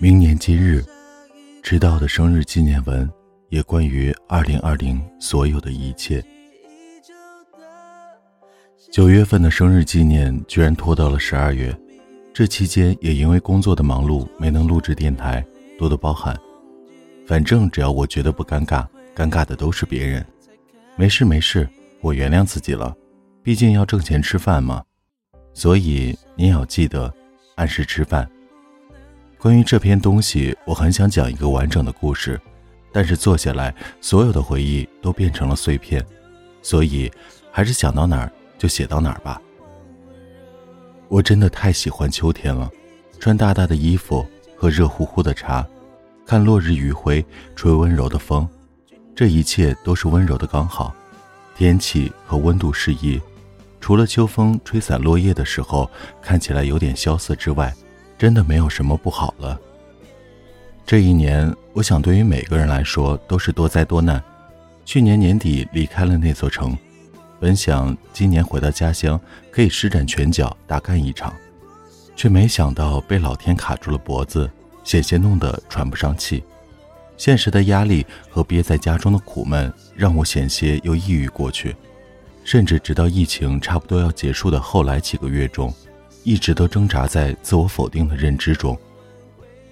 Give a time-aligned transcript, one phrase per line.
[0.00, 0.84] 明年今日，
[1.60, 3.10] 迟到的生日纪念文，
[3.48, 6.24] 也关于二零二零所有的一切。
[8.92, 11.76] 九月份的生日纪念居然拖到了十二月，
[12.32, 15.44] 这期间也因为工作的忙碌没能录制电台，
[15.76, 16.38] 多多包涵。
[17.26, 18.86] 反正只要我觉得不尴尬，
[19.16, 20.24] 尴尬的都是别人。
[20.94, 21.68] 没事没事，
[22.00, 22.96] 我原谅自己了，
[23.42, 24.80] 毕竟要挣钱吃饭嘛。
[25.54, 27.12] 所以你要记得
[27.56, 28.30] 按时吃饭。
[29.40, 32.40] 关于这篇东西，我很想讲一个完整的故事，
[32.92, 36.04] 但是坐下来，所有的回忆都变成了碎片，
[36.60, 37.08] 所以
[37.52, 39.40] 还是想到哪儿就写到哪儿吧。
[41.06, 42.68] 我真的太喜欢秋天了，
[43.20, 45.64] 穿大大的衣服，喝热乎乎的茶，
[46.26, 48.46] 看落日余晖，吹温柔的风，
[49.14, 50.92] 这一切都是温柔的刚好，
[51.56, 53.20] 天气和温度适宜。
[53.80, 55.88] 除了秋风吹散落叶的时候
[56.20, 57.72] 看起来有点萧瑟之外，
[58.18, 59.58] 真的没有什么不好了。
[60.84, 64.22] 这一年，我想对于每个人来说都是多灾多难。
[64.84, 66.76] 去年年底离开了那座城，
[67.38, 69.20] 本想今年回到家乡
[69.50, 71.32] 可以施展拳脚大干一场，
[72.16, 74.50] 却没想到被老天卡住了脖子，
[74.82, 76.42] 险些弄得喘不上气。
[77.18, 81.76] 现实的压力和憋在家中的苦闷，让我险些又抑郁过去。
[82.44, 85.70] 甚至直到疫情差不多要结束的后来几个月中，
[86.28, 88.78] 一直都挣扎在自我否定的认知中，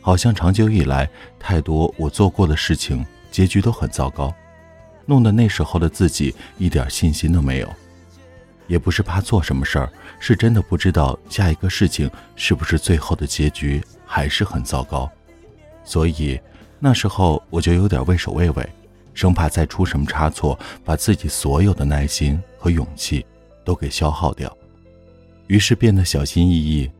[0.00, 1.06] 好像长久以来
[1.38, 4.32] 太多我做过的事情结局都很糟糕，
[5.04, 7.70] 弄得那时候的自己一点信心都没有。
[8.68, 15.10] 也不是怕做什么事儿，是真的不知道下一个事情是不是最后的结局还是很糟糕，
[15.84, 16.40] 所以
[16.78, 18.66] 那时候我就有点畏首畏尾。
[19.12, 23.26] 生怕再出什么差错，把自己所有的耐心和勇气
[23.62, 24.56] 都给消耗掉，
[25.46, 26.90] 于是变得小心翼翼。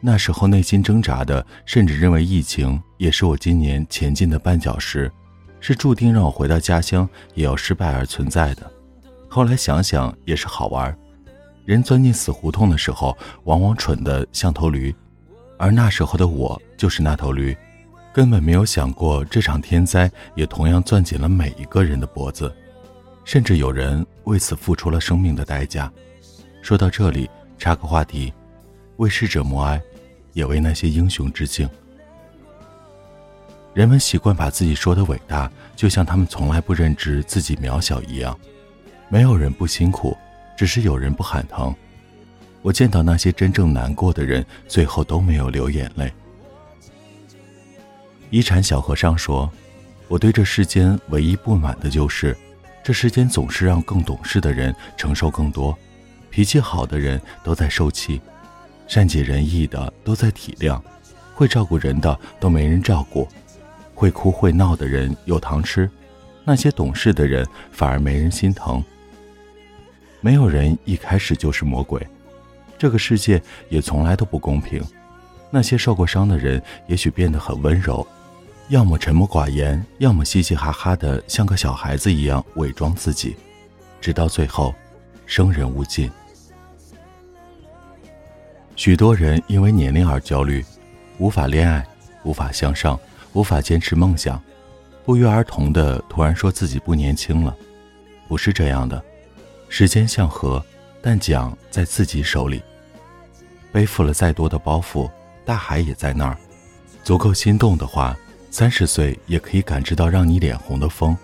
[0.00, 5.10] 那时候内心挣扎的，甚至认为疫情也是我今年前进的绊脚石，
[5.60, 8.70] 是注定让我回到家乡也要失败而存在的。
[9.28, 10.96] 后来想想也是好玩，
[11.64, 14.94] 人钻进死胡同的时候，往往蠢得像头驴，
[15.58, 17.56] 而那时候的我就是那头驴。
[18.12, 22.50] 根本没有想过，这场天灾也同样攥紧了每一个人的脖子，
[23.24, 25.92] 甚至有人为此付出了生命的代价。
[26.62, 27.28] 说到这里，
[27.58, 28.32] 插个话题：
[28.96, 29.80] 为逝者默哀，
[30.32, 31.68] 也为那些英雄致敬。
[33.74, 38.38] 人们习惯把自己说的伟大，就像他们从来不认知自己渺小一样。
[39.08, 40.16] 没有人不辛苦，
[40.56, 41.74] 只是有人不喊疼。
[42.62, 46.12] 我见到那些真正难过的人，最后都没有流眼泪。
[48.30, 49.48] 一禅小和尚说
[50.08, 52.36] ：“我对这世间唯一不满的就是，
[52.82, 55.78] 这世间总是让更懂事的人承受更多，
[56.36, 58.20] 脾气好的人都在受气，
[58.86, 60.78] 善解人意的都在体谅，
[61.34, 63.26] 会照顾人的都没人照顾，
[63.94, 65.88] 会哭会闹的人有糖吃，
[66.44, 68.84] 那些懂事的人反而没人心疼。
[70.20, 72.06] 没有人一开始就是魔鬼，
[72.76, 74.84] 这个世界也从来都不公平。
[75.50, 78.06] 那些受过伤的人也许变得很温柔。”
[78.68, 83.36] 要么沉默寡言，要么嘻嘻哈哈的像个小孩子一样伪装自己，
[84.02, 84.74] 直到最后，
[85.24, 86.10] 生人勿近。
[88.76, 90.64] 许多人因为年龄而焦虑，
[91.18, 91.84] 无法恋爱，
[92.24, 92.98] 无法向上，
[93.32, 94.40] 无法坚持梦想，
[95.04, 97.56] 不约而同的突然说自己不年轻了。
[98.28, 99.02] 不是这样的，
[99.68, 100.64] 时间像河，
[101.00, 102.62] 但桨在自己手里。
[103.72, 105.10] 背负了再多的包袱，
[105.44, 106.36] 大海也在那儿。
[107.02, 108.16] 足够心动的话。
[108.48, 111.14] 三十岁也可以感知到让你脸红的风，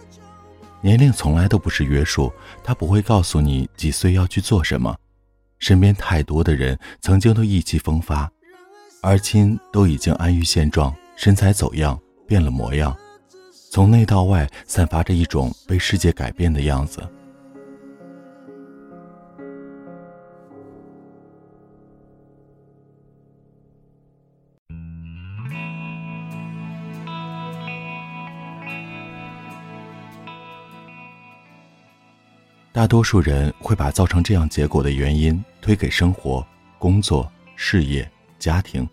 [0.83, 2.31] 年龄从来都不是约束，
[2.63, 4.95] 他不会告诉你几岁要去做什么。
[5.63, 8.29] 身边太多的人曾经都意气风发，
[9.01, 11.97] 而今都已经安于现状，身材走样，
[12.27, 12.93] 变了模样，
[13.71, 17.01] 从内到外散发着一种被世界改变的样子。
[32.73, 36.45] 大多数人会把造成这样结果的原因推给生活、
[36.79, 38.89] 工作、事业、家庭，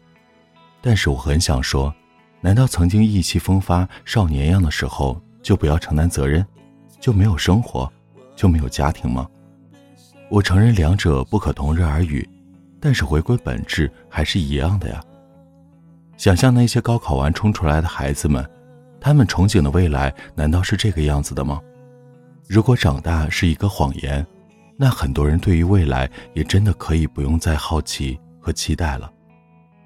[0.82, 1.94] 但是我很想说，
[2.42, 6.46] 难道曾经意气风发、少年样的时候就不要承担责任，
[7.00, 7.90] 就没有生活，
[8.36, 9.26] 就没有家庭吗？
[10.30, 12.28] 我承认两者不可同日而语，
[12.82, 15.02] 但是回归本质还是一样的呀。
[16.18, 18.46] 想象那些高考完冲出来的孩子们，
[19.00, 21.62] 他们憧憬的未来难道是这个样子的吗？
[22.50, 24.26] 如果长大是一个谎言，
[24.76, 29.08] 那很多人对于未来也真的可以不用再好奇和期待了。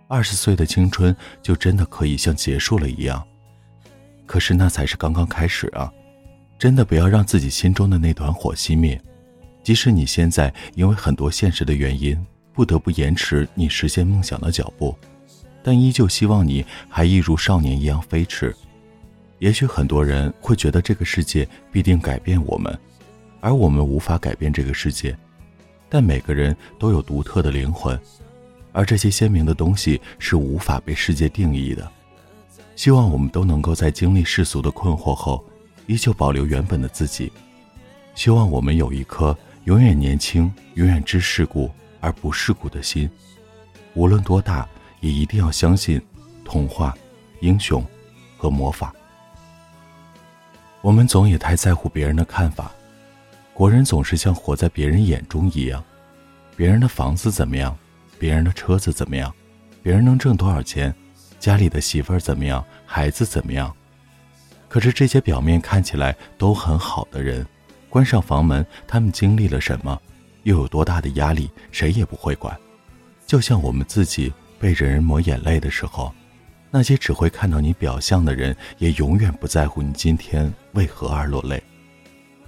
[0.08, 3.22] 二十岁的青春就真的可以像结束了一样。
[4.26, 5.92] 可是那才是刚刚开始啊！
[6.58, 8.98] 真的不要让自己心中的那团火熄灭。
[9.62, 12.18] 即使你现在因为很多现实的原因，
[12.54, 14.98] 不得不延迟你实现梦想的脚步，
[15.62, 18.56] 但依旧希望你还一如少年一样飞驰。
[19.44, 22.80] 也许很多人会觉得这个世界必定改变我们，
[23.42, 25.14] 而我们无法改变这个世界。
[25.90, 28.00] 但每个人都有独特的灵魂，
[28.72, 31.92] 而这些鲜明的东西是无法被世界定义的。
[32.78, 35.44] 希望我们都能够在经历世俗的困惑后，
[35.88, 37.30] 依旧保留原本的自己。
[38.16, 41.70] 希望我们有一颗永远年轻、永远知世故
[42.00, 43.10] 而不世故的心。
[43.94, 44.66] 无论多大，
[45.02, 46.02] 也一定要相信
[46.46, 46.96] 童话、
[47.42, 47.86] 英雄
[48.38, 48.96] 和魔法。
[50.84, 52.70] 我们总也太在乎别人的看法，
[53.54, 55.82] 国人总是像活在别人眼中一样，
[56.58, 57.74] 别人的房子怎么样，
[58.20, 59.34] 别人的车子怎么样，
[59.82, 60.94] 别人能挣多少钱，
[61.40, 63.74] 家里的媳妇儿怎么样，孩子怎么样。
[64.68, 67.48] 可是这些表面看起来都很好的人，
[67.90, 69.98] 关上房门，他们经历了什么，
[70.44, 72.54] 又有多大的压力，谁也不会管。
[73.26, 76.14] 就像我们自己被人人抹眼泪的时候。
[76.76, 81.62] 那些只会看到你表象的人，也永远不在乎你今天为何而落泪。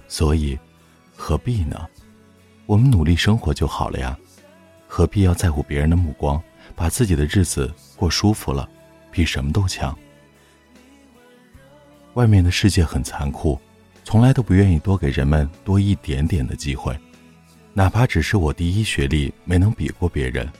[0.08, 0.58] 所以，
[1.14, 1.86] 何必呢？
[2.66, 4.18] 我们努力生活就好了呀，
[4.88, 6.42] 何必要在乎别人的目光？
[6.74, 8.68] 把自己的日子过舒服了，
[9.12, 9.96] 比什么都强。
[12.14, 13.56] 外面的世界很残酷，
[14.02, 16.98] 从来都不愿意多给人们多一点点的机会，
[17.72, 20.50] 哪怕只是我第一学历没能比过别人，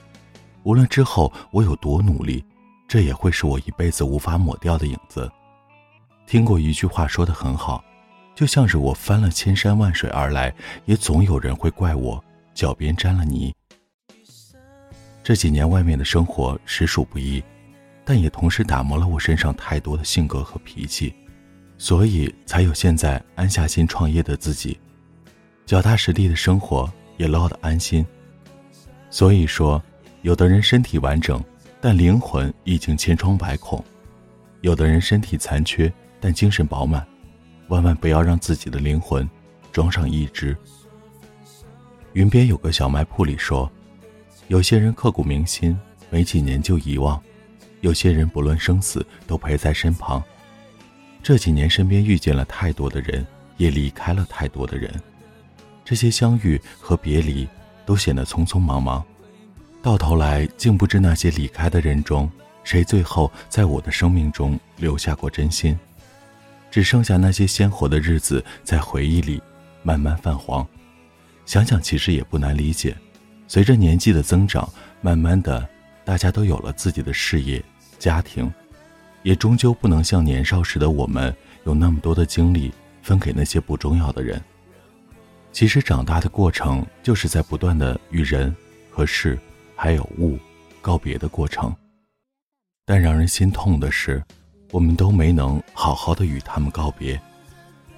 [0.63, 2.41] 无论之后我有多努力。
[2.87, 5.29] 这也会是我一辈子无法抹掉的影子。
[6.25, 7.83] 听过一句话说的很好，
[8.33, 10.53] 就像是我翻了千山万水而来，
[10.85, 12.23] 也总有人会怪我
[12.53, 13.53] 脚边沾了泥。
[15.21, 17.43] 这几年外面的生活实属不易，
[18.05, 21.13] 但也同时打磨了我身上太多的性格和脾气，
[21.77, 24.79] 所以才有现在安下心创业的自己，
[25.65, 28.05] 脚踏实地的生活也落得安心。
[29.09, 29.83] 所以说，
[30.21, 31.43] 有的人身体完整。
[31.79, 33.83] 但灵魂已经千疮百孔，
[34.61, 37.05] 有的人身体残缺，但精神饱满。
[37.67, 39.29] 万万不要让自己的灵魂
[39.71, 40.57] 装上一只。
[42.13, 43.69] 云边有个小卖铺里说，
[44.47, 45.77] 有些人刻骨铭心，
[46.09, 47.21] 没几年就遗忘；
[47.81, 50.23] 有些人不论生死都陪在身旁。
[51.21, 53.25] 这几年身边遇见了太多的人，
[53.57, 54.91] 也离开了太多的人，
[55.85, 57.47] 这些相遇和别离
[57.85, 59.05] 都显得匆匆忙忙。
[59.87, 62.29] 到头来，竟不知那些离开的人中，
[62.65, 65.79] 谁最后在我的生命中留下过真心。
[66.69, 69.41] 只剩下那些鲜活的日子，在回忆里
[69.83, 70.67] 慢慢泛黄。
[71.45, 72.93] 想想，其实也不难理解。
[73.47, 74.69] 随着年纪的增长，
[74.99, 75.65] 慢慢的，
[76.03, 77.63] 大家都有了自己的事业、
[77.97, 78.51] 家庭，
[79.23, 81.33] 也终究不能像年少时的我们，
[81.63, 84.43] 有那么多的精力分给那些不重要的人。
[85.53, 88.53] 其实，长大的过程，就是在不断的与人
[88.91, 89.39] 和事。
[89.79, 90.39] 还有物
[90.81, 91.73] 告别的过程，
[92.83, 94.21] 但让人心痛的是，
[94.71, 97.21] 我们都没能好好的与他们告别，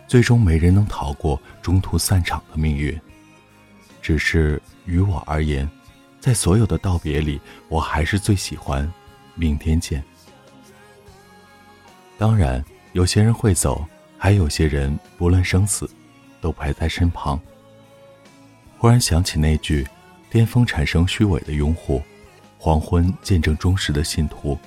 [0.06, 3.00] 最终没人能逃过中途散场的命运。
[4.02, 5.68] 只是于我而言，
[6.20, 8.92] 在所有的道别里，我还是最喜欢
[9.34, 10.04] 明天见。
[12.18, 13.86] 当然，有些人会走，
[14.18, 15.90] 还有些人不论生死，
[16.42, 17.40] 都陪在身旁。
[18.78, 19.88] 忽然想起那句。
[20.30, 22.02] 巅峰产生虚伪的拥护，
[22.58, 24.58] 黄昏见证忠实的信徒。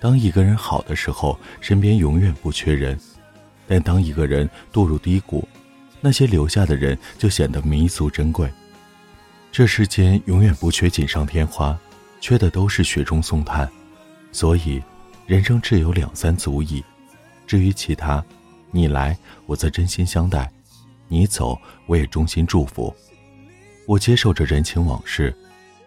[0.00, 2.96] 当一个人好的时候，身边永远不缺人；
[3.68, 5.46] 但当一个人堕入低谷，
[6.00, 8.50] 那些留下的人就显得弥足珍贵。
[9.52, 11.78] 这世间永远不缺锦上添花，
[12.20, 13.70] 缺的都是雪中送炭。
[14.32, 14.82] 所以，
[15.26, 16.82] 人生只有两三足矣。
[17.46, 18.24] 至于其他，
[18.70, 20.50] 你来我则真心相待，
[21.06, 22.92] 你走我也衷心祝福。
[23.92, 25.36] 我接受着人情往事，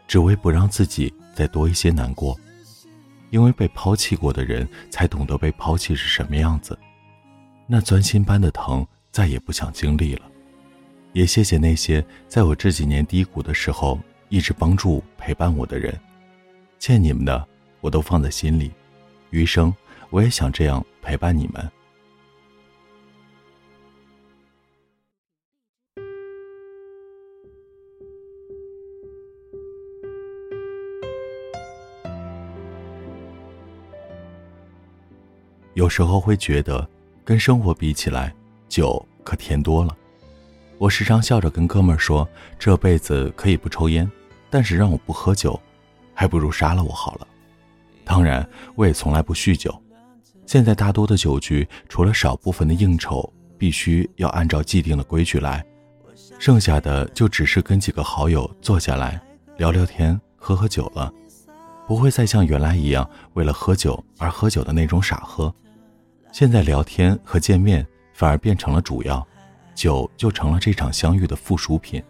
[0.07, 2.39] 只为不让自己再多一些难过。
[3.31, 6.77] 因为被抛弃过的人，才懂得被抛弃是什么样子。
[7.65, 10.21] 那钻心般的疼，再也不想经历了。
[11.13, 15.99] 也谢谢那些在我这几年低谷的时候，一直帮助陪伴我的人。
[16.77, 17.43] 欠你们的，
[17.81, 18.71] 我都放在心里。
[19.31, 19.73] 余生，
[20.11, 21.71] 我也想这样陪伴你们。
[35.75, 36.89] 有时候会觉得，
[37.25, 38.33] 跟生活比起来，
[38.69, 39.95] 酒可甜多了。
[40.77, 42.27] 我时常笑着跟哥们说
[42.57, 44.09] ：“这辈子可以不抽烟，
[44.49, 45.59] 但是让我不喝酒，
[46.13, 47.27] 还不如杀了我好了。”
[48.05, 49.73] 当然，我也从来不酗酒。
[50.45, 55.61] 现在大多的酒局，除了少部分的应酬，必须要按照既定的规矩来，
[56.39, 59.21] 剩下的就只是跟几个好友坐下来
[59.57, 61.11] 聊聊天、喝喝酒了，
[61.85, 65.53] 不会再像原来一样为了喝酒而喝酒的那种傻喝。
[66.37, 69.25] 现在聊天和见面反而变成了主要，
[69.73, 72.03] 酒就成了这场相遇的附属品。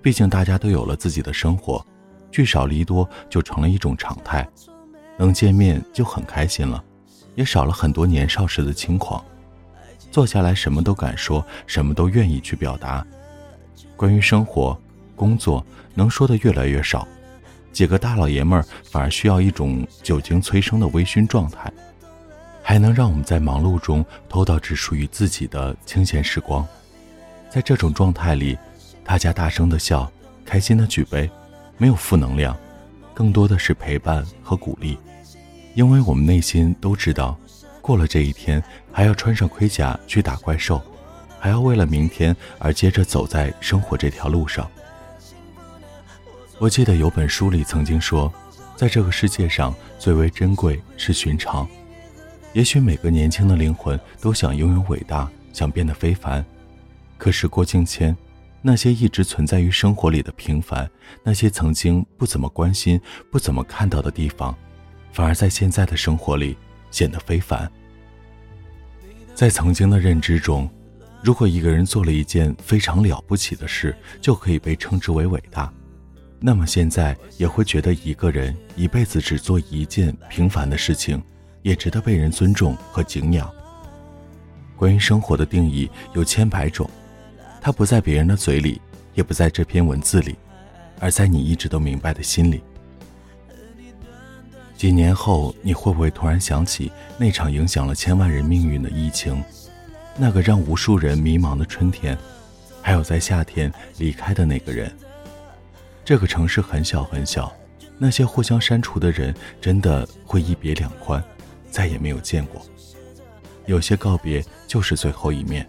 [0.00, 1.84] 毕竟大家都有了自己的生活，
[2.30, 4.48] 聚少离多就成了一种常态，
[5.18, 6.82] 能见面就很开心了。
[7.34, 9.22] 也少了很多年少时的轻狂，
[10.10, 13.06] 坐下来什么都敢说，什么都愿意去表达。
[13.98, 14.74] 关于生活、
[15.14, 17.06] 工作，能说的越来越少。
[17.70, 21.70] 几个大老爷们儿反而需要一种酒精催生的微醺状态，
[22.62, 26.66] 还能让我们在忙碌中偷到只属于自己的清闲时光。
[27.50, 28.56] 在这种状态里，
[29.04, 30.10] 大家大声的笑，
[30.44, 31.28] 开心的举杯，
[31.76, 32.56] 没有负能量，
[33.12, 34.96] 更多的是陪伴和鼓励。
[35.74, 37.38] 因为我们内心都知道，
[37.80, 40.80] 过了这一天，还要穿上盔甲去打怪兽，
[41.38, 44.70] 还要为了明天而接着走在生活这条路上。
[46.58, 48.32] 我记得有本书里曾经说，
[48.76, 51.68] 在这个世界上最为珍贵是寻常。
[52.52, 56.44] 也许每个年轻的灵魂都想拥有伟大，想变得非凡，
[57.16, 58.14] 可时过境迁，
[58.60, 60.88] 那些一直存在于生活里的平凡，
[61.24, 64.54] 那些曾经不怎么关心、不怎么看到的地方。
[65.12, 66.56] 反而在现在的生活里
[66.90, 67.70] 显得非凡。
[69.34, 70.68] 在曾经的认知中，
[71.22, 75.72] 如果一个人做了一件非常了不起的事，就可以被称之为伟大，
[76.38, 81.22] 那么现在也会觉得一个人一辈子只做一件平凡的事情，
[81.62, 83.50] 也值得被人尊重和敬仰。
[84.76, 86.88] 关于生活的定义有千百种，
[87.60, 88.80] 它不在别人的嘴里，
[89.14, 90.36] 也不在这篇文字里，
[90.98, 92.62] 而在你一直都明白的心里。
[94.76, 99.40] 几年后，你会不会突然想起那场影响了千万人命运的疫情，
[100.18, 102.18] 那个让无数人迷茫的春天，
[102.82, 104.92] 还有在夏天离开的那个人？
[106.04, 107.54] 这个城市很小很小，
[107.96, 111.22] 那些互相删除的人真的会一别两宽，
[111.72, 112.64] 再也没有见过。
[113.66, 115.68] 有些告别就是最后一面，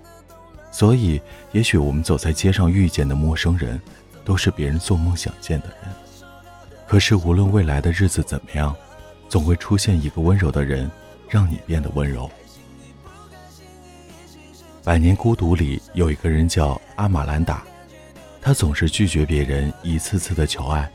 [0.72, 1.20] 所以
[1.52, 3.82] 也许我们走在街上遇见的陌生人，
[4.24, 5.92] 都是别人做梦想见的人。
[6.88, 8.76] 可是无论未来的日子怎么样。
[9.30, 10.92] 总会出现一个温柔的人，
[11.28, 12.30] 让你变得温柔。
[14.84, 17.64] 百年孤独里有一个人叫阿玛兰达，
[18.40, 20.88] 他总是拒绝别人一次次的求爱，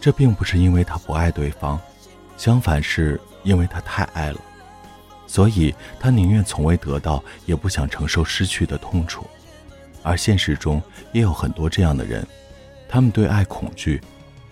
[0.00, 1.78] 这并不是因为他不爱对方，
[2.38, 4.40] 相反是因为他太爱了，
[5.26, 9.24] 所以他宁愿从未得到，也不想承受失去的痛楚。
[10.02, 10.82] 而现实中
[11.12, 12.26] 也有很多这样的人，
[12.88, 14.00] 他们对爱恐惧，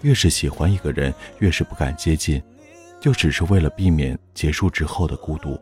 [0.03, 2.41] 越是喜欢一个人，越是不敢接近。
[3.01, 5.61] 就只是为了避免结束之后的孤独，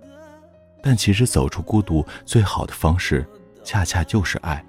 [0.82, 3.26] 但其实走出孤独最好的方式，
[3.64, 4.62] 恰恰就是爱。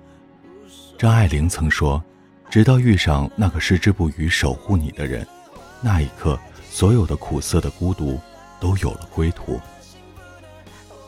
[0.97, 2.01] 张爱玲曾说
[2.49, 5.27] ：“直到遇上那个矢志不渝守护你的人，
[5.81, 6.39] 那一刻，
[6.69, 8.17] 所有的苦涩的孤独
[8.61, 9.59] 都有了归途。”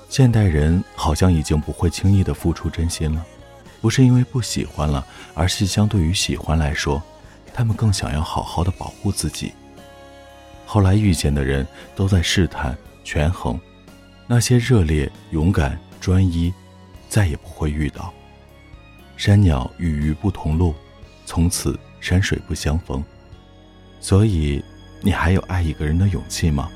[0.10, 3.26] 现代人好像已经不会轻易的付出真心了，
[3.82, 7.02] 不是因为不喜欢了，而是相对于喜欢来说，
[7.54, 9.54] 他们更想要好好的保护自己。
[10.66, 13.60] 后来遇见的人都在试探、权衡，
[14.28, 16.54] 那些热烈、勇敢、专一，
[17.10, 18.14] 再也不会遇到。
[19.18, 20.76] 山鸟与鱼不同路，
[21.26, 23.04] 从此山水不相逢。
[24.00, 24.64] 所以，
[25.02, 26.70] 你还有爱一个人的勇气吗？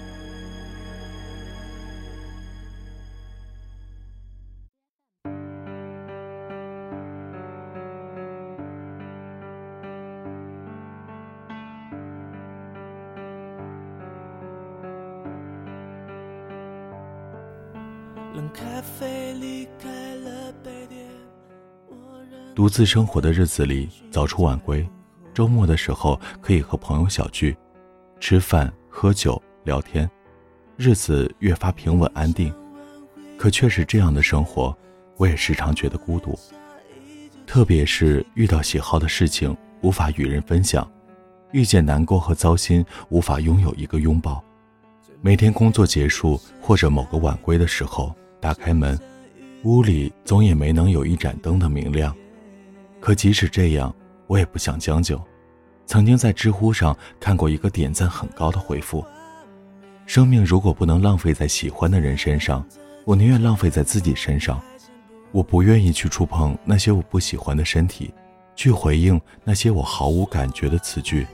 [18.54, 21.06] 咖啡离开了杯垫
[22.56, 24.88] 独自生活的日子里，早出晚归，
[25.34, 27.56] 周末的时候可以和朋友小聚，
[28.20, 30.10] 吃饭、喝酒、聊天，
[30.76, 32.54] 日子越发平稳安定。
[33.38, 34.76] 可却是这样的生活，
[35.18, 36.38] 我也时常觉得孤独。
[37.46, 40.90] 特别是遇到喜好的事情无法与人分享，
[41.52, 44.44] 遇见难过和糟心无法拥有一个拥抱。
[45.22, 48.16] 每天工作结束或者某个晚归的时候。
[48.40, 49.00] 打开门，
[49.64, 52.16] 屋里总也没能有一盏灯的明亮。
[53.00, 53.94] 可即使这样，
[54.28, 55.22] 我也不想将就。
[55.86, 59.06] 曾经在知乎上看过一个点赞很高的回复
[60.06, 62.66] ：“生命如果不能浪费在喜欢的人身上，
[63.06, 64.62] 我宁愿浪费在自己身上。
[65.32, 68.14] 我不愿意去触碰那些我不喜欢的身体，
[68.56, 71.26] 去回应那些我毫无感觉的词句，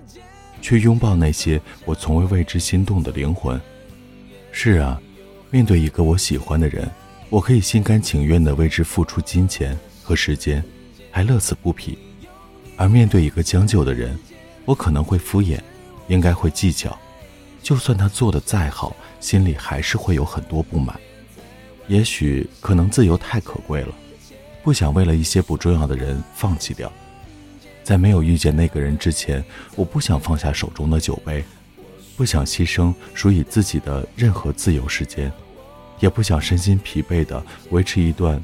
[0.61, 3.59] 去拥抱那些我从未为之心动的灵魂。
[4.51, 5.01] 是啊，
[5.53, 6.89] 面对一个我喜欢的人，
[7.29, 10.63] 我可以心甘情愿地为之付出金钱和时间，
[11.11, 11.95] 还乐此不疲；
[12.75, 14.17] 而面对一个将就的人，
[14.65, 15.59] 我可能会敷衍，
[16.07, 16.97] 应该会计较。
[17.61, 20.99] 就算他做的再好，心里还是会有很多不满。
[21.87, 23.93] 也许可能自由太可贵了，
[24.63, 26.91] 不想为了一些不重要的人放弃掉。
[27.83, 29.45] 在没有遇见那个人之前，
[29.75, 31.45] 我不想放下手中的酒杯，
[32.15, 35.31] 不想牺牲属于自己的任何自由时间，
[35.99, 38.41] 也不想身心疲惫地维持一段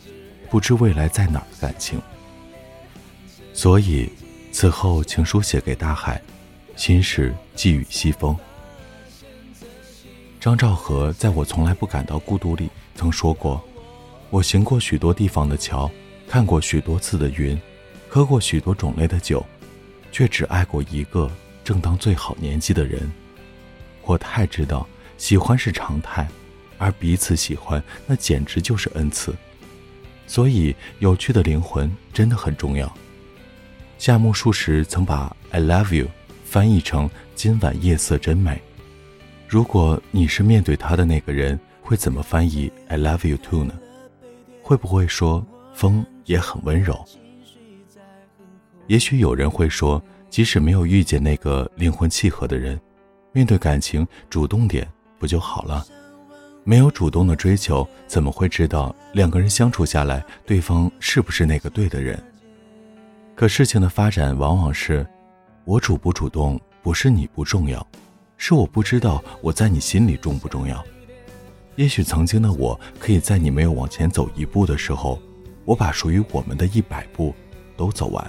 [0.49, 2.01] 不知未来在哪儿的感情。
[3.53, 4.09] 所以，
[4.51, 6.21] 此后情书写给大海，
[6.75, 8.35] 心事寄予西风。
[10.39, 13.61] 张兆和在我从来不感到孤独里曾说过
[14.31, 15.91] ：“我行过许多地方的桥，
[16.27, 17.59] 看过许多次的云，
[18.07, 19.45] 喝过许多种类的酒，
[20.11, 21.29] 却只爱过一个
[21.63, 23.11] 正当最好年纪的人。
[24.10, 24.88] 我太知道
[25.18, 26.28] 喜欢是常态，
[26.80, 29.36] 而彼此喜欢那简直就是恩赐。
[30.25, 32.92] 所以，有趣的灵魂真的很重要。”
[34.00, 36.08] 夏目漱石曾把 “I love you”
[36.44, 38.60] 翻译成“今晚夜色真美”。
[39.48, 43.75] 如果你是面对他的那个人，会怎么翻译 "I love you too" 呢？
[44.63, 47.06] 会不会说风也很温柔？
[48.88, 52.80] 也许有人会说，即使没有遇见那个灵魂契合的人，
[53.31, 55.86] 面对感情主动点不就好了？
[56.63, 62.21] 没有主动的追求，怎么会知道两个人相处下来，对方是不是那个对的人？
[63.36, 65.05] 可事情的发展往往是，
[65.63, 67.86] 我主不主动，不是你不重要。
[68.38, 70.84] 是我不知道我在你心里重不重要。
[71.75, 75.21] 也许曾经的我，可以在你没有往前走一步的时候，
[75.65, 77.34] 我把属于我们的一百步
[77.77, 78.25] 都走完，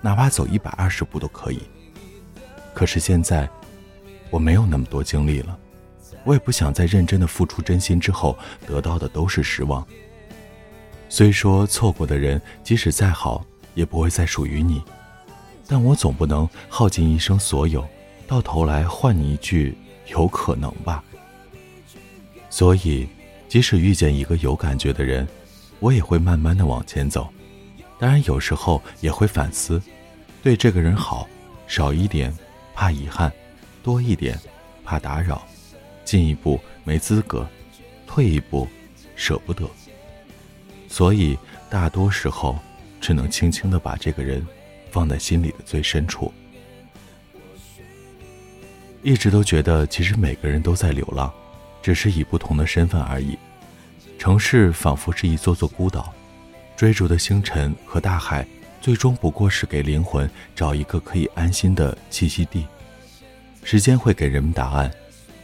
[0.00, 1.60] 哪怕走一百二十步都可以。
[2.74, 3.48] 可是现在，
[4.30, 5.58] 我没有那么多精力了，
[6.24, 8.36] 我也不想在认真的付出真心之后，
[8.66, 9.86] 得到的都是失望。
[11.08, 14.82] 虽说错过的人，即使再好，也不会再属于你，
[15.66, 17.86] 但我总不能耗尽一生所有。
[18.26, 19.78] 到头来换你一句
[20.10, 21.04] “有可能吧”。
[22.50, 23.06] 所以，
[23.48, 25.26] 即使遇见一个有感觉的人，
[25.78, 27.28] 我也会慢慢的往前走。
[28.00, 29.80] 当然，有时候也会反思：
[30.42, 31.28] 对这个人好，
[31.68, 32.36] 少一点
[32.74, 33.32] 怕遗憾，
[33.86, 34.36] 多一点
[34.84, 35.36] 怕打扰；
[36.04, 37.48] 进一步没资格，
[38.04, 38.66] 退一步
[39.14, 39.64] 舍不得。
[40.88, 41.38] 所以，
[41.70, 42.58] 大多时候
[43.00, 44.44] 只能轻轻的把这个人
[44.90, 46.34] 放在心里的最深处。
[49.04, 51.32] 一直都觉得，其实每个人都在流浪，
[51.80, 53.38] 只是以不同的身份而已。
[54.18, 56.12] 城市仿佛是一座座孤岛，
[56.76, 58.44] 追逐的星辰和大海，
[58.80, 62.66] 最终不过是给灵魂找一个可以安心的栖息地。
[63.68, 64.88] 时间会给人们答案，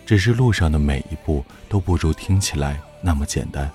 [0.06, 3.68] 只是路上的每一步都不如听起来那么简单。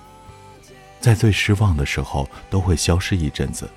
[1.02, 3.70] 在最失望的时候，都会消失一阵子，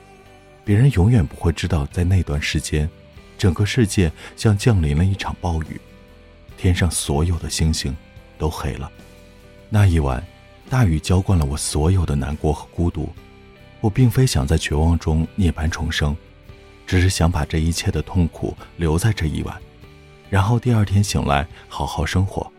[0.64, 2.88] 别人永远不会知道，在那段时间，
[3.36, 5.80] 整个世界像降临了一场暴雨。
[6.56, 7.92] 天上所有的星星
[8.38, 8.88] 都黑了。
[9.70, 10.24] 那一晚，
[10.68, 13.12] 大雨浇灌了我所有的难过和孤独。
[13.80, 16.16] 我并非想在绝望中涅槃重生，
[16.86, 19.60] 只是想把这一切的痛苦留在这一晚，
[20.30, 22.50] 然后第二天醒来好好生活。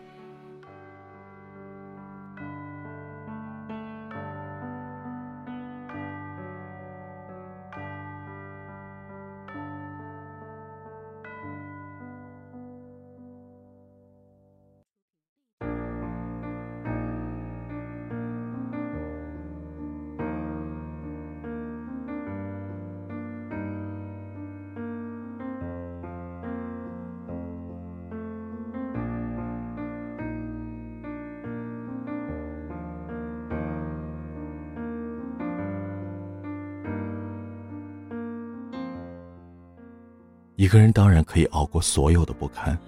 [40.62, 42.78] 一个人当然可以熬过所有的不堪，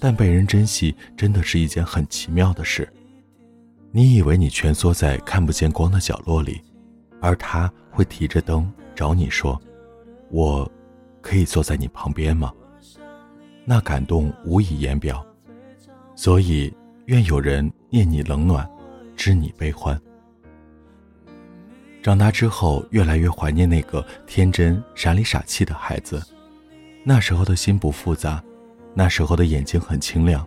[0.00, 2.90] 但被人珍惜真的是一件很奇妙的事。
[3.90, 6.62] 你以为你蜷缩在看不见光的角落里，
[7.20, 9.60] 而他会提着灯找你说
[10.32, 10.66] ：“我
[11.20, 12.50] 可以坐在你旁边吗？”
[13.66, 15.22] 那感动无以言表。
[16.16, 16.72] 所以，
[17.04, 18.66] 愿有人念你冷暖，
[19.14, 20.00] 知你悲欢。
[22.02, 26.18] 长大之后，越来越怀念那个天真、傻里傻气的孩子。
[27.04, 28.42] 那时候的心不复杂，
[28.94, 30.46] 那时候的眼睛很清亮，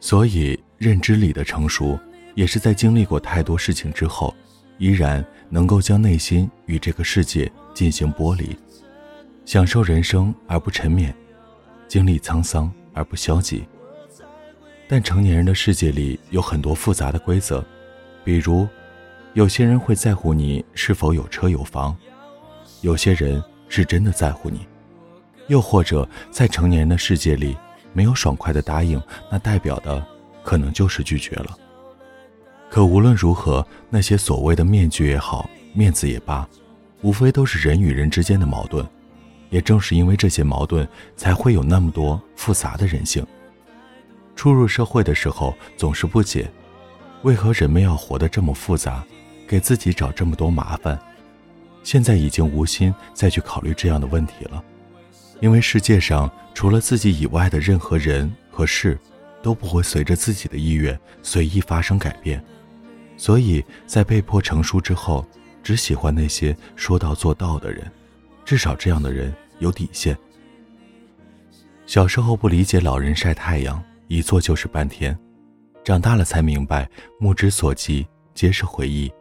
[0.00, 1.98] 所以认知里的成熟，
[2.34, 4.34] 也是在经历过太多事情之后，
[4.78, 8.56] 依然能够将内心与这个世界进行剥离，
[9.44, 11.12] 享受人生而不沉湎，
[11.86, 13.64] 经历沧桑而不消极。
[14.88, 17.62] 但成年人的世界里有很多复杂的规则，
[18.24, 18.66] 比如，
[19.34, 21.94] 有些人会在乎你是否有车有房，
[22.80, 24.66] 有些人是真的在乎你，
[25.48, 27.56] 又或者在成年人的世界里，
[27.92, 30.04] 没有爽快的答应，那代表的
[30.42, 31.56] 可能就是拒绝了。
[32.68, 36.48] 可无论如何，那些所谓的面具也好，面子也罢，
[37.02, 38.86] 无非都是人与人之间的矛盾。
[39.48, 43.24] 也正是因为这些矛盾，才会有那么多复杂的人性。
[44.34, 46.50] 初入社会的时候，总是不解，
[47.22, 49.04] 为何人们要活得这么复杂，
[49.46, 50.98] 给自己找这么多麻烦。
[51.84, 54.62] 现在已经无心再去考虑这样的问题了，
[55.40, 58.98] 因为世界上除了自己以外的任何人和事，
[59.42, 62.42] 都不会随着自己的意愿随意发生改变。
[63.16, 65.26] 所以在被迫成熟之后，
[65.62, 67.90] 只喜欢那些说到做到的人，
[68.44, 70.16] 至少这样的人有底线。
[71.86, 73.82] 小时候不理解老人晒太阳。
[74.08, 75.18] 一坐就是半天，
[75.82, 79.12] 长大了才明白，目之所及皆是回忆，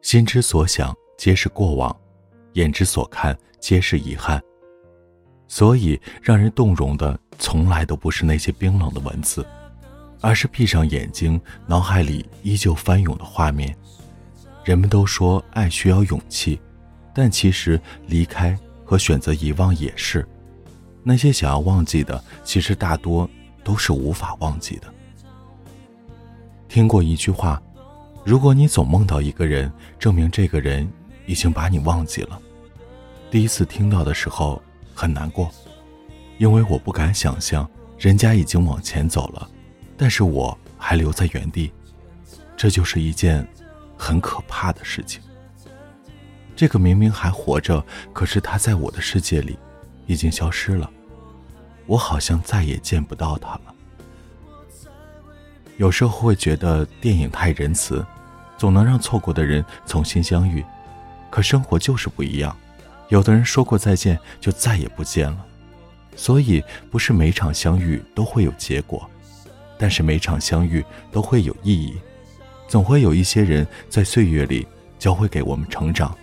[0.00, 1.96] 心之所想皆是过往，
[2.52, 4.40] 眼之所看皆是遗憾。
[5.48, 9.44] 所以，让人动容的从来都不是那些冰冷的文字，
[10.20, 13.74] 而是闭上眼睛，脑海里依旧翻涌的画面。
[14.62, 16.60] 人们都说爱需要勇气，
[17.12, 20.24] 但其实离开和选择遗忘也是。
[21.02, 23.28] 那些想要忘记的，其实大多。
[23.64, 24.86] 都是无法忘记的。
[26.70, 27.62] 听过一句话
[28.24, 30.90] ：“如果你总梦到一个人，证明这个人
[31.26, 32.40] 已经把你忘记了。”
[33.30, 34.62] 第一次听到的时候
[34.98, 35.48] 很难过，
[36.38, 39.48] 因为我不敢想象人家已经往前走了，
[39.96, 41.72] 但是我还留在原地，
[42.56, 43.46] 这就是一件
[43.96, 45.22] 很可怕的事情。
[46.56, 47.80] 这个明明还活着，
[48.12, 49.56] 可是他在我的世界里
[50.06, 50.90] 已经消失了。
[51.86, 53.74] 我好像再也见不到他了。
[55.76, 58.04] 有时候会觉得电影太仁慈，
[58.56, 60.64] 总能让错过的人重新相遇。
[61.30, 62.56] 可生活就是不一样，
[63.08, 65.44] 有的人说过再见就再也不见了。
[66.16, 69.08] 所以不是每场相遇都会有结果，
[69.78, 71.96] 但是每场相遇都会有意义。
[72.66, 74.66] 总会有一些人在岁月里
[74.98, 76.16] 教会给我们成长。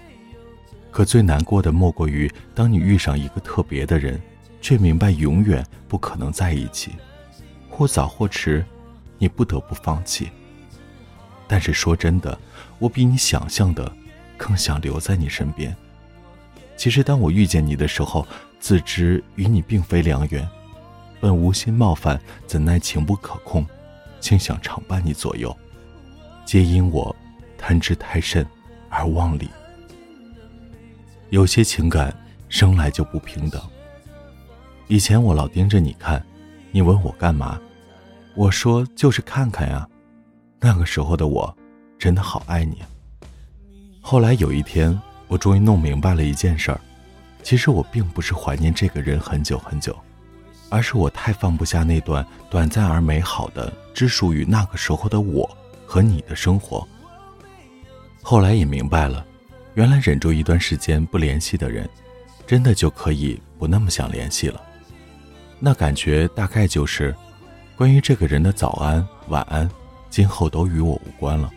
[0.91, 4.21] 可最难过的莫过于当你遇上一个特别的人。
[4.61, 6.93] 却明白永远不可能在一起，
[7.69, 8.65] 或早或迟，
[9.19, 10.31] 你不得不放弃。
[11.47, 12.35] 但是说真的，
[12.79, 13.95] 我比你想象的
[14.35, 15.77] 更想留在你身边。
[16.77, 18.27] 其实当我遇见你的时候，
[18.59, 20.47] 自知与你并非良缘，
[21.19, 23.65] 本无心冒犯，怎奈情不可控，
[24.19, 25.55] 竟想常伴你左右，
[26.45, 27.15] 皆因我
[27.57, 28.45] 贪之太甚
[28.89, 29.49] 而忘理。
[31.29, 32.15] 有些情感
[32.49, 33.61] 生来就不平等。
[34.87, 36.23] 以前我老盯着你看，
[36.71, 37.59] 你问我干嘛，
[38.35, 39.87] 我说就是看看呀。
[40.59, 41.55] 那个时候的我，
[41.97, 42.81] 真的好爱你。
[44.01, 44.99] 后来有一天，
[45.35, 46.79] 我终于弄明白了一件事儿，
[47.43, 49.93] 其实我并不是怀念这个人很久很久，
[50.69, 55.45] 而是我太放不下那段短暂而美好的、只属于那个时候的我
[55.85, 56.87] 和你的生活。
[58.21, 59.25] 后来也明白了，
[59.73, 61.85] 原来忍住一段时间不联系的人，
[62.47, 64.61] 真的就可以不那么想联系了。
[65.59, 67.13] 那感觉大概就是，
[67.75, 69.69] 关于这个人的早安、晚安，
[70.09, 71.51] 今后都与我无关了。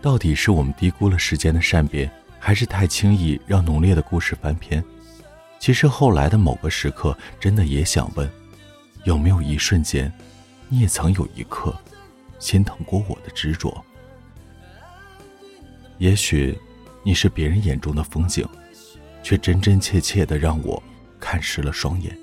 [0.00, 2.10] 到底是我们低估了时间的善变，
[2.44, 4.82] 还是太轻易让浓烈的故事翻篇？
[5.60, 8.28] 其实后来的某个时刻，真的也想问：
[9.04, 10.12] 有没有一瞬间，
[10.68, 11.72] 你也曾有一刻，
[12.40, 13.72] 心疼过我的执着？
[15.98, 16.58] 也许，
[17.04, 18.44] 你是别人眼中的风景，
[19.22, 20.82] 却真真切切的让我
[21.20, 22.18] 看湿了双眼。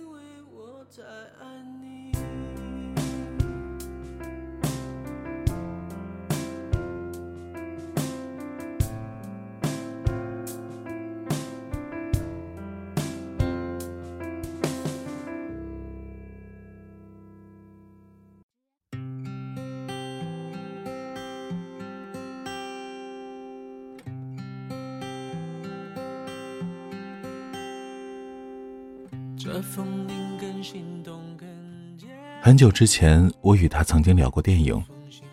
[32.50, 34.84] 很久之前，我与他曾经聊过电影，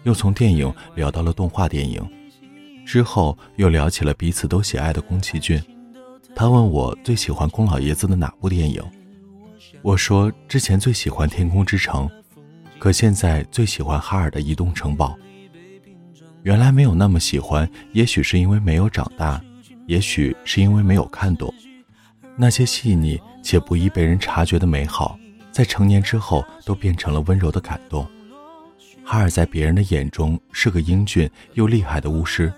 [0.02, 2.06] 又从电影聊到了动画电影，
[2.84, 5.58] 之后又聊起了彼此都喜爱的宫崎骏。
[6.34, 8.82] 他问我最喜欢宫老爷子的哪部电影，
[9.80, 12.06] 我说之前最喜欢《天空之城》，
[12.78, 15.16] 可现在最喜欢哈尔的《移动城堡》。
[16.42, 19.42] 原来没有那么喜欢，也许是因为没有长大，
[19.86, 21.50] 也许是因为没有看懂
[22.36, 23.18] 那些细腻。
[23.42, 25.16] 且不易被人察觉的美好，
[25.56, 28.06] 在成年之后都变成了温柔的感动。
[29.02, 32.52] 哈尔在别人的眼中是个英俊又厉害的巫师，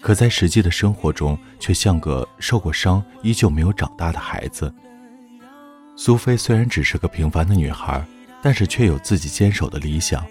[0.00, 4.74] 可在实际的生活中却像个受过伤、依旧没有长大的孩子。
[5.94, 8.04] 苏菲虽然只是个平凡的女孩，
[8.42, 10.26] 但是却有自己坚守的理想。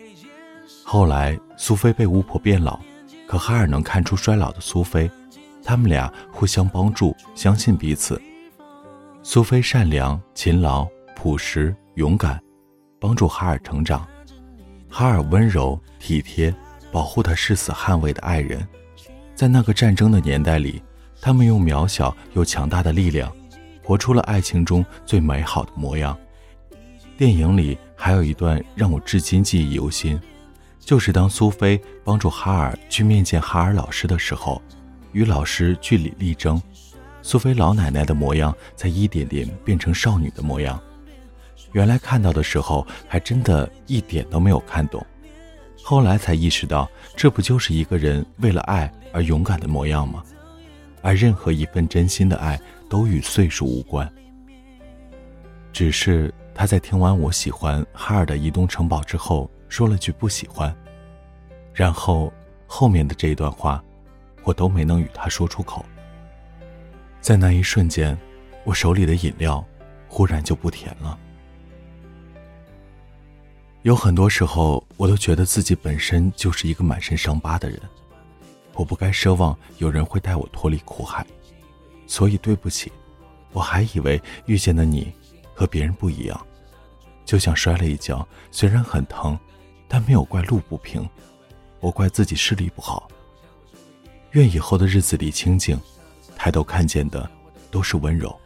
[0.84, 2.78] 后来，苏菲被巫婆变老，
[3.26, 5.10] 可哈尔能看出衰老的苏菲，
[5.64, 8.22] 他们俩互相帮助，相信彼此。
[9.24, 10.86] 苏菲善良、勤劳、
[11.18, 12.40] 朴实、勇敢，
[13.00, 14.08] 帮助哈尔成长。
[14.88, 16.54] 哈尔温柔体贴，
[16.92, 18.66] 保护他誓死捍卫的爱人。
[19.34, 20.80] 在那个战争的年代里，
[21.20, 23.36] 他们用渺小又强大的力量，
[23.84, 26.16] 活出了爱情中最美好的模样。
[27.18, 30.22] 电影里还有一段让我至今记忆犹新，
[30.80, 34.62] 就是当苏菲帮助哈尔去面见哈尔老师的时候，
[35.14, 36.62] 与老师据理力争，
[37.24, 40.80] 苏菲老奶奶的模样在一点点变成少女的模样。
[41.78, 45.06] 原来看到的时候，还真的一点都没有看懂，
[45.84, 50.24] 后来才意识到，这不就是一个人为了爱而勇敢的模样吗？
[51.04, 52.60] 而任何一份真心的爱，
[52.90, 54.12] 都与岁数无关。
[55.72, 60.76] 只是他在听完我喜欢哈尔的移动城堡之后，说了句不喜欢，
[61.76, 62.34] 然后
[62.66, 63.84] 后面的这一段话，
[64.44, 65.86] 我都没能与他说出口。
[67.22, 68.18] 在那一瞬间，
[68.64, 69.64] 我手里的饮料，
[70.08, 71.16] 忽然就不甜了。
[73.88, 77.80] 有很多时候，我都觉得自己本身就是一个满身伤疤的人，
[78.74, 81.26] 我不该奢望有人会带我脱离苦海，
[82.06, 82.92] 所以对不起，
[83.54, 85.14] 我还以为遇见的你
[85.56, 86.46] 和别人不一样，
[87.24, 89.40] 就像摔了一跤，虽然很疼，
[89.88, 91.10] 但没有怪路不平，
[91.80, 93.08] 我怪自己视力不好。
[94.32, 95.80] 愿以后的日子里清静，
[96.36, 97.32] 抬头看见的
[97.72, 98.38] 都是温柔。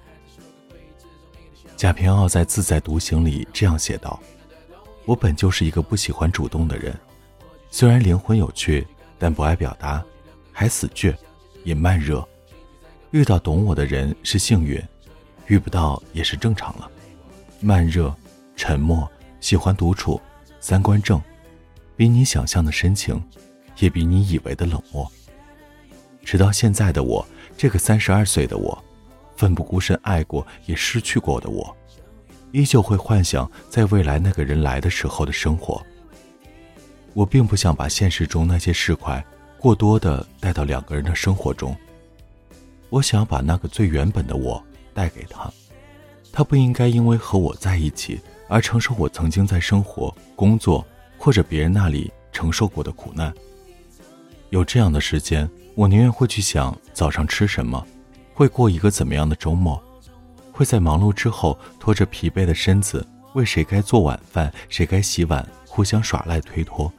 [1.76, 4.22] 贾平凹在《自在独行》里这样写道。
[5.12, 6.98] 我本就是一个不喜欢主动的人，
[7.70, 8.88] 虽然灵魂有趣，
[9.20, 10.02] 但不爱表达，
[10.54, 11.14] 还死倔，
[11.66, 12.26] 也慢热。
[13.10, 14.82] 遇到懂我的人是幸运，
[15.48, 16.90] 遇不到也是正常了。
[17.60, 18.16] 慢热、
[18.56, 19.06] 沉默、
[19.42, 20.18] 喜欢独处、
[20.62, 21.22] 三观正，
[21.98, 23.22] 比你想象的深情，
[23.80, 25.06] 也比你以为的冷漠。
[26.24, 28.82] 直到现在的我，这个三十二岁的我，
[29.36, 31.76] 奋不顾身爱过也失去过的我。
[32.52, 35.82] 依旧会幻想在未来那个人来的时候的生活。
[37.14, 39.24] 我并不想把现实中那些事块
[39.58, 41.76] 过多的带到两个人的生活中。
[42.90, 44.62] 我想把那个最原本的我
[44.94, 45.52] 带给他，
[46.32, 50.86] 他不应该因为和我在一起而承受我曾经在生活、工作
[51.18, 53.34] 或者别人那里承受过的苦难。
[54.50, 57.86] 有这样的时间，我宁愿会去想早上吃什么，
[58.34, 59.82] 会过一个怎么样的周末。
[60.62, 66.94] 会在忙碌之后拖着疲惫的身子为谁该做晚饭谁该洗碗互相耍赖推脱。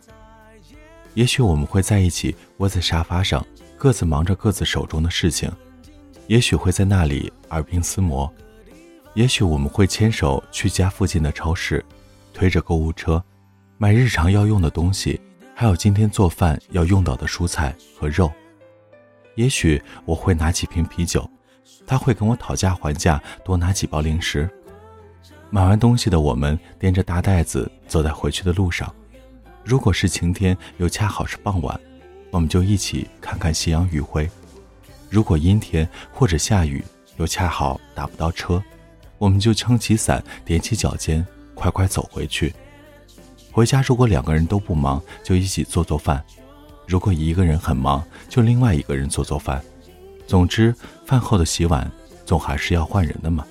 [1.14, 3.46] 也许我们会在一起窝在沙发上
[3.79, 5.48] 各自忙着各自手中的事情，
[6.27, 8.29] 也许会在那里耳鬓厮磨，
[9.14, 11.85] 也许我们会牵手去家附近的超市，
[12.35, 13.22] 推着购物车
[13.79, 15.20] 买日常要用的东西，
[15.55, 18.29] 还有今天做饭要用到的蔬菜和肉。
[19.37, 21.31] 也许我会拿几瓶啤酒。
[21.87, 24.48] 他会跟我讨价还价，多拿几包零食。
[25.51, 28.92] 买完东西的我们掂着大袋子走在回去的路上。
[29.64, 31.79] 如果是晴天，又恰好是傍晚，
[32.31, 34.27] 我们就一起看看夕阳余晖；
[35.11, 36.83] 如果阴天或者下雨，
[37.18, 38.62] 又恰好打不到车，
[39.18, 42.55] 我们就撑起伞，踮起脚尖，快快走回去。
[43.53, 46.18] 回家如果两个人都不忙，就一起做做饭；
[46.88, 49.62] 如果一个人很忙，就另外一个人做做饭。
[50.26, 51.90] 总之，饭后的洗碗
[52.24, 53.46] 总还是要换人的嘛。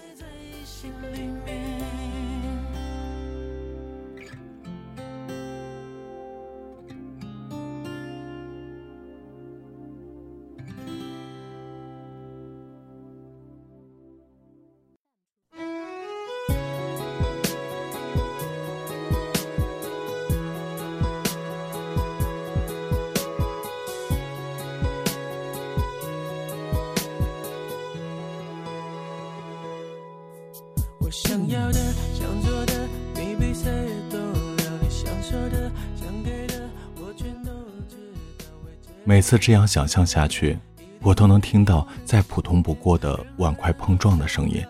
[39.03, 40.57] 每次这样想象下去，
[41.01, 44.63] 我都能听到再普通不过的碗筷碰撞的声音，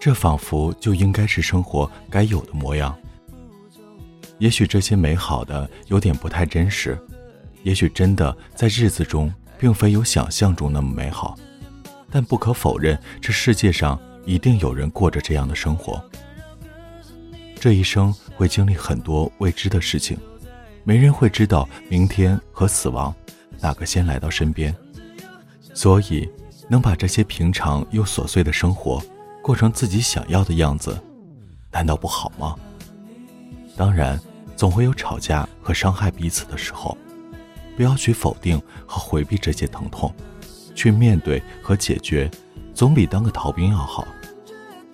[0.00, 2.96] 这仿佛就应该是生活该有的模样。
[4.38, 6.98] 也许这些美好的有点不太真实，
[7.62, 11.36] 也许真的在日子中并非有想象中那么美好，
[12.10, 13.98] 但不可否认，这世界上。
[14.24, 16.00] 一定有人过着这样的生活。
[17.58, 20.16] 这一生会经历很多未知的事情，
[20.84, 23.14] 没人会知道明天和死亡
[23.60, 24.74] 哪个先来到身边。
[25.74, 26.28] 所以，
[26.68, 29.02] 能把这些平常又琐碎的生活
[29.42, 31.00] 过成自己想要的样子，
[31.70, 32.56] 难道不好吗？
[33.76, 34.20] 当然，
[34.56, 36.96] 总会有吵架和伤害彼此的时候，
[37.76, 40.12] 不要去否定和回避这些疼痛，
[40.74, 42.30] 去面对和解决，
[42.74, 44.06] 总比当个逃兵要好。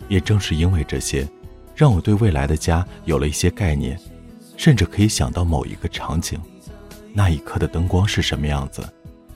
[0.08, 1.28] 也正是因为这些，
[1.74, 3.98] 让我对未来的家有了一些概念，
[4.58, 6.38] 甚至可以想到某一个场景，
[7.14, 8.86] 那一刻的灯光是什么样子。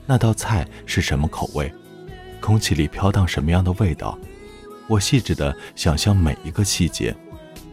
[0.05, 1.73] 那道菜是什么口味？
[2.41, 4.19] 空气里飘荡什么样的味道？
[4.89, 7.15] 我细致地想象每一个细节，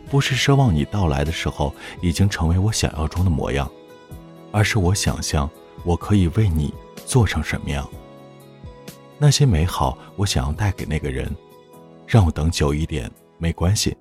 [0.08, 3.68] 不是奢望你到来的时候已经成为我想要中的模样，
[4.52, 5.50] 而是我想象
[5.84, 6.72] 我可以为你
[7.04, 7.86] 做成什么样。
[9.18, 11.28] 那些美好，我想要带给那个人，
[12.06, 13.96] 让我等久一点没关系，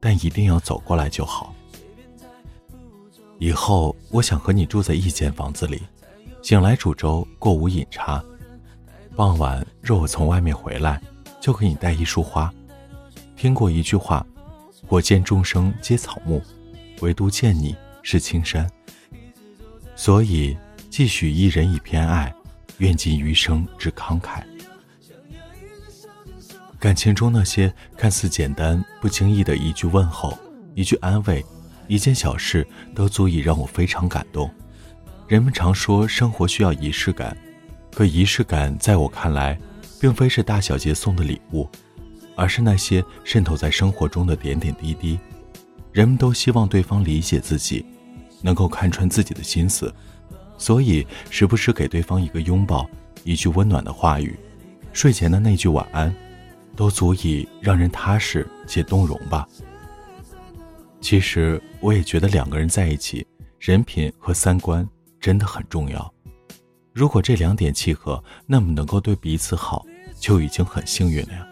[0.00, 1.53] 但一定要走过来就好。
[3.38, 5.82] 以后我想和你住在一间房子里。
[6.42, 8.22] 醒来煮粥，过午饮茶。
[9.16, 11.00] 傍晚若我从外面回来，
[11.40, 12.52] 就给你带一束花。
[13.36, 14.26] 听过一句话
[14.88, 16.42] ：“我见众生皆草木，
[17.00, 18.70] 唯独见你是青山。”
[19.96, 20.56] 所以，
[20.90, 22.34] 既许一人以偏爱，
[22.78, 24.42] 愿尽余生之慷慨。
[26.78, 30.36] 感情中那些看似简单、不经意的一句问候、
[30.74, 31.42] 一句安慰、
[31.86, 34.50] 一件小事，都足以让我非常感动。
[35.26, 37.36] 人们常说生活需要仪式感，
[37.92, 39.58] 可仪式感在我看来，
[40.00, 41.68] 并非是大小节送的礼物，
[42.36, 45.18] 而是那些渗透在生活中的点点滴滴。
[45.92, 47.86] 人们都希望对方理解自己，
[48.42, 49.92] 能够看穿自己的心思，
[50.58, 52.88] 所以时不时给对方一个拥抱，
[53.22, 54.38] 一句温暖的话语，
[54.92, 56.14] 睡前的那句晚安，
[56.76, 59.48] 都足以让人踏实且动容吧。
[61.04, 63.26] 其实我也觉得两个人在一起，
[63.58, 64.88] 人品和三观。
[65.20, 66.14] 真的很重要。
[66.92, 69.84] 如果这两点契合，那么能够对彼此好，
[70.18, 71.46] 就已经很幸运了呀。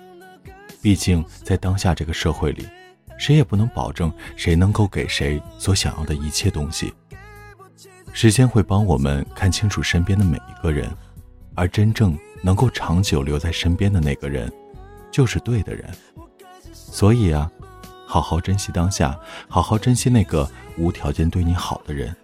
[0.82, 2.66] 毕竟在当下这个社会里，
[3.18, 6.92] 谁也不能保证谁能够给谁所想要的一切东西。
[8.12, 10.90] 时间会帮我们看清楚身边的每一个人，
[11.54, 14.52] 而真正能够长久留在身边的那个人，
[15.10, 15.90] 就是对的人。
[16.74, 17.50] 所以啊，
[18.12, 20.46] 好好珍惜当下，好好珍惜那个
[20.76, 22.14] 无条件对你好的人。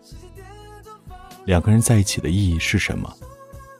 [1.47, 3.11] 两个人在一起的意义是什么？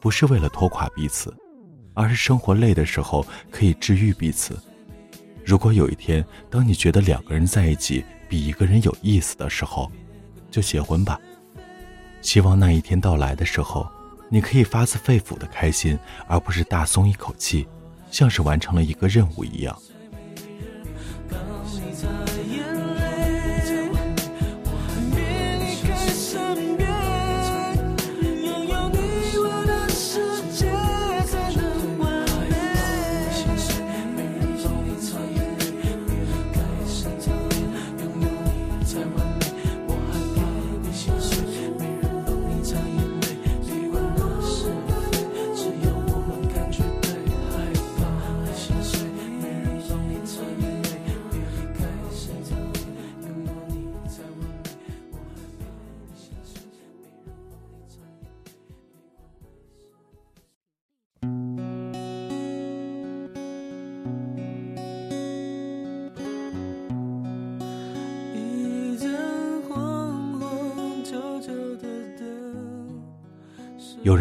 [0.01, 1.31] 不是为了拖垮彼此，
[1.93, 4.59] 而是生活累的时候可以治愈彼此。
[5.45, 9.93] 如果有一天，当你觉得两个人在一起比一个人有意思的时候，
[10.51, 11.21] 就结婚吧。
[12.23, 13.87] 希望那一天到来的时候，
[14.31, 17.69] 你可以发自肺腑的开心，而不是大松一口气，
[18.11, 19.79] 像是完成了一个任务一样。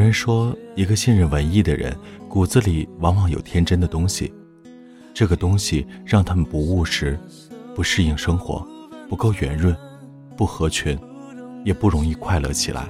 [0.07, 1.93] 人说，一个信任文艺的人，
[2.29, 4.33] 骨子里往往有天真的东西。
[5.13, 7.19] 这个东西让他们不务实，
[7.75, 8.65] 不适应生活，
[9.09, 9.75] 不够圆润，
[10.37, 10.97] 不合群，
[11.65, 12.87] 也不容易快乐起来。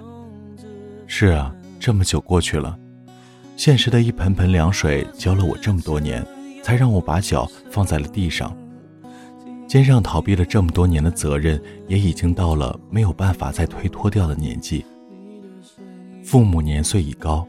[1.08, 2.78] 是啊，这么久过去了，
[3.56, 6.24] 现实的一盆盆凉水浇了我这么多年，
[6.62, 8.56] 才让我把脚放在了地上。
[9.68, 14.86] 肩上逃避了这么多年的责任，也已经到了没有办法再推脱掉的年纪。
[16.28, 17.48] 父母年岁已高，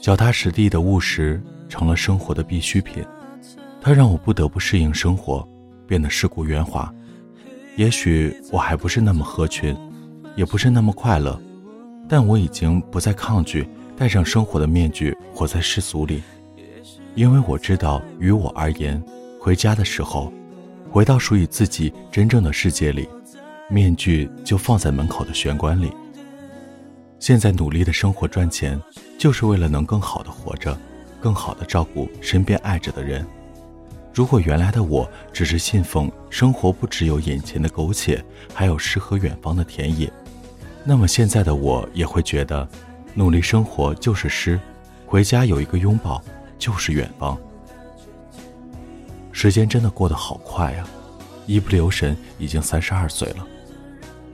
[0.00, 3.04] 脚踏实地的务实成了生活的必需品。
[3.80, 5.46] 它让我不得不适应生活，
[5.88, 6.88] 变得世故圆滑。
[7.74, 9.76] 也许我还不是那么合群，
[10.36, 11.36] 也不是那么快乐，
[12.08, 16.22] 但我已经不再抗拒戴上生活的面具，活在世俗里。
[17.16, 19.02] 因为我知道，于我而言，
[19.40, 20.32] 回家的时候，
[20.92, 23.08] 回到属于自己真正的世界里，
[23.68, 25.90] 面具就放在门口的玄关里。
[27.26, 28.80] 现在努力的生活赚钱，
[29.18, 30.78] 就是为了能更好的活着，
[31.20, 33.26] 更好的照顾身边爱着的人。
[34.14, 38.24] 如果原来的我只是信奉生活不只有眼前的苟且，
[38.54, 40.08] 还有诗和远方的田野，
[40.84, 42.68] 那么现在的我也会觉得，
[43.12, 44.60] 努力生活就是诗，
[45.04, 46.22] 回家有一个拥抱
[46.60, 47.36] 就是远方。
[49.32, 50.88] 时间真的过得好快啊，
[51.44, 53.44] 一不留神已经三十二岁了，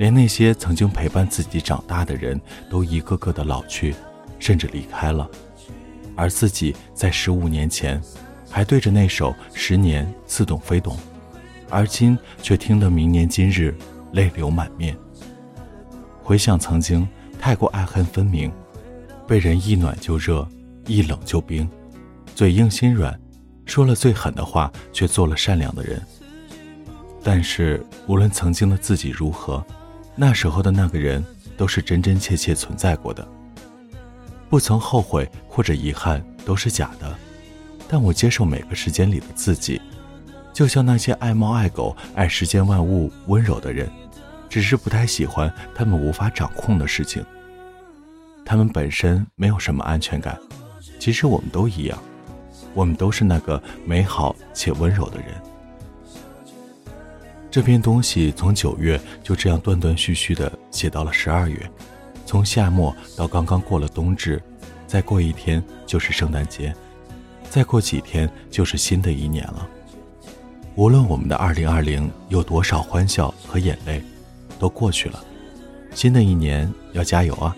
[0.02, 3.94] 连那些曾经陪伴自己长大的人都一个个的老去，
[4.40, 5.30] 甚至离开了，
[6.16, 8.02] 而自己在十五年前
[8.50, 10.96] 还对着那首《十年似懂非懂》，
[11.70, 13.72] 而今却听得明年今日
[14.12, 14.96] 泪流满面。
[16.20, 18.50] 回想曾经太过爱恨分明，
[19.24, 20.44] 被人一暖就热，
[20.84, 21.70] 一冷就冰，
[22.34, 23.16] 嘴硬心软，
[23.66, 26.02] 说了最狠的话，却做了善良的人。
[27.22, 29.64] 但是无论曾经的自己如何，
[30.14, 31.24] 那时候的那个人
[31.56, 33.26] 都是真真切切存在过的。
[34.48, 37.16] 不曾后悔或者遗憾都是假的，
[37.88, 39.80] 但我接受每个时间里的自己，
[40.52, 43.90] 就像那些爱猫爱狗、爱世间万物、温柔的人。
[44.50, 47.24] 只是不太喜欢他们无法掌控的事情。
[48.44, 50.38] 他们本身没有什么安全感。
[51.00, 51.98] 其实我们都一样，
[52.74, 55.28] 我们都是那个美好且温柔的人。
[57.52, 61.70] 这篇东西从九月就这样断断续续的写到了十二月，
[62.24, 64.42] 从夏末到刚刚过了冬至，
[64.86, 66.74] 再过一天就是圣诞节，
[67.50, 69.68] 再过几天就是新的一年了。
[70.76, 74.02] 无论我们的二零二零有多少欢笑和眼泪。
[74.58, 75.24] 都过去了，
[75.92, 77.56] 新的一年要加油啊！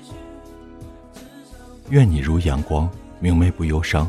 [1.90, 2.88] 愿你如阳光，
[3.20, 4.06] 明媚不忧伤；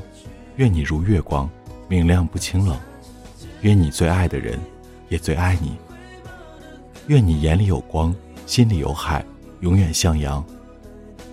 [0.55, 1.49] 愿你如月光，
[1.89, 2.77] 明亮不清冷；
[3.63, 4.57] 愿你最爱的人
[5.09, 5.77] 也最爱你；
[7.07, 8.13] 愿你眼里有光，
[8.45, 9.25] 心里有海，
[9.61, 10.43] 永远向阳。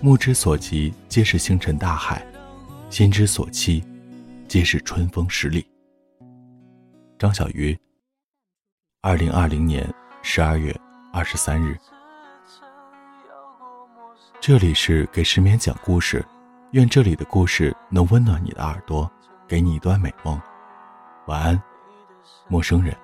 [0.01, 2.25] 目之所及皆是星辰大海，
[2.89, 3.83] 心之所期
[4.47, 5.65] 皆是春风十里。
[7.17, 7.77] 张小鱼，
[9.01, 9.87] 二零二零年
[10.21, 10.75] 十二月。
[11.15, 11.77] 二十三日，
[14.41, 16.25] 这里是给失眠讲故事，
[16.71, 19.07] 愿这里的故事能温暖你的耳朵，
[19.47, 20.41] 给你一段美梦。
[21.27, 21.61] 晚安，
[22.47, 22.97] 陌生人。